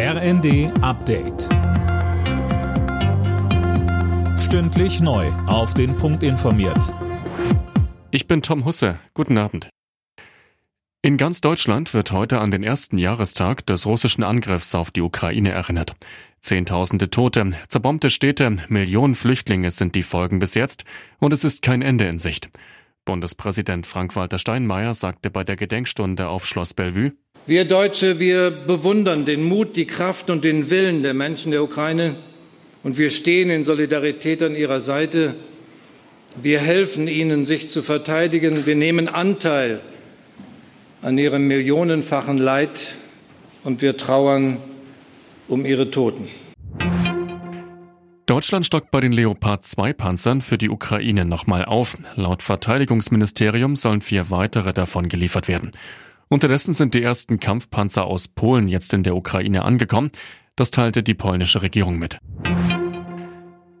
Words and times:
RND 0.00 0.70
Update. 0.80 1.48
Stündlich 4.38 5.00
neu. 5.00 5.26
Auf 5.48 5.74
den 5.74 5.96
Punkt 5.96 6.22
informiert. 6.22 6.94
Ich 8.12 8.28
bin 8.28 8.40
Tom 8.40 8.64
Husse. 8.64 9.00
Guten 9.12 9.36
Abend. 9.38 9.70
In 11.02 11.16
ganz 11.16 11.40
Deutschland 11.40 11.94
wird 11.94 12.12
heute 12.12 12.38
an 12.38 12.52
den 12.52 12.62
ersten 12.62 12.96
Jahrestag 12.96 13.66
des 13.66 13.86
russischen 13.86 14.22
Angriffs 14.22 14.72
auf 14.76 14.92
die 14.92 15.02
Ukraine 15.02 15.50
erinnert. 15.50 15.96
Zehntausende 16.42 17.10
Tote, 17.10 17.54
zerbombte 17.66 18.10
Städte, 18.10 18.56
Millionen 18.68 19.16
Flüchtlinge 19.16 19.72
sind 19.72 19.96
die 19.96 20.04
Folgen 20.04 20.38
bis 20.38 20.54
jetzt 20.54 20.84
und 21.18 21.32
es 21.32 21.42
ist 21.42 21.62
kein 21.62 21.82
Ende 21.82 22.06
in 22.06 22.20
Sicht. 22.20 22.50
Bundespräsident 23.04 23.84
Frank-Walter 23.84 24.38
Steinmeier 24.38 24.94
sagte 24.94 25.30
bei 25.30 25.42
der 25.42 25.56
Gedenkstunde 25.56 26.28
auf 26.28 26.46
Schloss 26.46 26.74
Bellevue, 26.74 27.14
wir 27.48 27.64
Deutsche, 27.64 28.18
wir 28.20 28.50
bewundern 28.50 29.24
den 29.24 29.42
Mut, 29.42 29.74
die 29.74 29.86
Kraft 29.86 30.28
und 30.28 30.44
den 30.44 30.68
Willen 30.68 31.02
der 31.02 31.14
Menschen 31.14 31.50
der 31.50 31.62
Ukraine 31.62 32.16
und 32.82 32.98
wir 32.98 33.10
stehen 33.10 33.48
in 33.48 33.64
Solidarität 33.64 34.42
an 34.42 34.54
ihrer 34.54 34.82
Seite. 34.82 35.34
Wir 36.42 36.60
helfen 36.60 37.08
ihnen, 37.08 37.46
sich 37.46 37.70
zu 37.70 37.82
verteidigen. 37.82 38.66
Wir 38.66 38.76
nehmen 38.76 39.08
Anteil 39.08 39.80
an 41.00 41.16
ihrem 41.16 41.48
millionenfachen 41.48 42.36
Leid 42.36 42.96
und 43.64 43.80
wir 43.80 43.96
trauern 43.96 44.58
um 45.48 45.64
ihre 45.64 45.90
Toten. 45.90 46.28
Deutschland 48.26 48.66
stockt 48.66 48.90
bei 48.90 49.00
den 49.00 49.12
Leopard 49.12 49.64
2 49.64 49.94
Panzern 49.94 50.42
für 50.42 50.58
die 50.58 50.68
Ukraine 50.68 51.24
nochmal 51.24 51.64
auf. 51.64 51.96
Laut 52.14 52.42
Verteidigungsministerium 52.42 53.74
sollen 53.74 54.02
vier 54.02 54.30
weitere 54.30 54.74
davon 54.74 55.08
geliefert 55.08 55.48
werden. 55.48 55.70
Unterdessen 56.28 56.74
sind 56.74 56.94
die 56.94 57.02
ersten 57.02 57.40
Kampfpanzer 57.40 58.04
aus 58.04 58.28
Polen 58.28 58.68
jetzt 58.68 58.92
in 58.92 59.02
der 59.02 59.16
Ukraine 59.16 59.64
angekommen. 59.64 60.10
Das 60.56 60.70
teilte 60.70 61.02
die 61.02 61.14
polnische 61.14 61.62
Regierung 61.62 61.98
mit. 61.98 62.18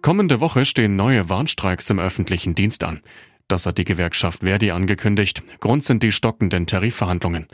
Kommende 0.00 0.38
Woche 0.40 0.64
stehen 0.64 0.94
neue 0.94 1.28
Warnstreiks 1.28 1.90
im 1.90 1.98
öffentlichen 1.98 2.54
Dienst 2.54 2.84
an. 2.84 3.00
Das 3.48 3.66
hat 3.66 3.78
die 3.78 3.84
Gewerkschaft 3.84 4.40
Verdi 4.44 4.70
angekündigt. 4.70 5.42
Grund 5.58 5.84
sind 5.84 6.02
die 6.02 6.12
stockenden 6.12 6.66
Tarifverhandlungen. 6.66 7.46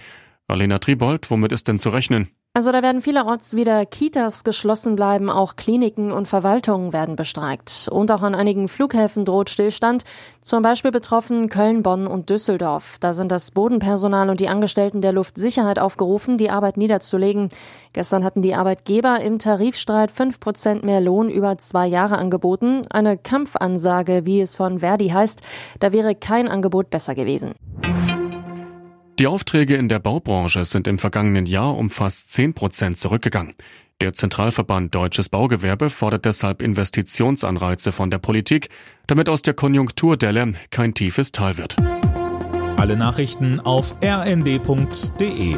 Alena 0.49 0.79
Tribold, 0.79 1.31
womit 1.31 1.53
ist 1.53 1.69
denn 1.69 1.79
zu 1.79 1.89
rechnen? 1.89 2.29
Also 2.55 2.71
da 2.71 2.83
werden 2.83 3.01
vielerorts 3.01 3.57
wieder 3.57 3.87
Kitas 3.87 4.45
geschlossen 4.45 4.95
bleiben, 4.95 5.31
auch 5.31 5.57
Kliniken 5.57 6.13
und 6.13 6.29
Verwaltungen 6.29 6.93
werden 6.93 7.17
bestreikt. 7.17 7.89
Und 7.91 8.13
auch 8.13 8.21
an 8.21 8.35
einigen 8.35 8.69
Flughäfen 8.69 9.25
droht 9.25 9.49
Stillstand, 9.49 10.03
zum 10.43 10.63
Beispiel 10.63 10.91
betroffen 10.91 11.49
Köln, 11.49 11.83
Bonn 11.83 12.07
und 12.07 12.29
Düsseldorf. 12.29 12.99
Da 13.01 13.15
sind 13.15 13.33
das 13.33 13.53
Bodenpersonal 13.53 14.29
und 14.29 14.39
die 14.39 14.49
Angestellten 14.49 15.01
der 15.01 15.13
Luftsicherheit 15.13 15.79
aufgerufen, 15.79 16.37
die 16.37 16.51
Arbeit 16.51 16.77
niederzulegen. 16.77 17.49
Gestern 17.95 18.23
hatten 18.23 18.43
die 18.43 18.55
Arbeitgeber 18.55 19.19
im 19.21 19.39
Tarifstreit 19.39 20.11
fünf 20.11 20.39
Prozent 20.39 20.85
mehr 20.85 21.01
Lohn 21.01 21.31
über 21.31 21.57
zwei 21.57 21.87
Jahre 21.87 22.19
angeboten. 22.19 22.83
Eine 22.91 23.17
Kampfansage, 23.17 24.27
wie 24.27 24.43
es 24.43 24.57
von 24.57 24.81
Verdi 24.81 25.09
heißt. 25.09 25.41
Da 25.81 25.91
wäre 25.93 26.15
kein 26.15 26.49
Angebot 26.49 26.91
besser 26.91 27.15
gewesen. 27.15 27.55
Die 29.23 29.29
Aufträge 29.29 29.77
in 29.77 29.89
der 29.89 30.01
Baubranche 30.01 30.65
sind 30.65 30.89
im 30.89 30.99
vergangenen 30.99 31.47
Jahr 31.47 31.77
um 31.77 31.91
fast 31.91 32.33
10 32.33 32.55
Prozent 32.55 32.99
zurückgegangen. 32.99 33.55
Der 34.01 34.15
Zentralverband 34.15 34.93
Deutsches 34.93 35.29
Baugewerbe 35.29 35.91
fordert 35.91 36.25
deshalb 36.25 36.61
Investitionsanreize 36.61 37.93
von 37.93 38.11
der 38.11 38.19
Politik, 38.19 38.69
damit 39.07 39.29
aus 39.29 39.43
der 39.43 39.55
Konjunkturdelle 39.55 40.55
kein 40.71 40.95
tiefes 40.95 41.31
Tal 41.31 41.57
wird. 41.57 41.77
Alle 42.77 42.97
Nachrichten 42.97 43.61
auf 43.61 43.95
rnd.de 44.03 45.55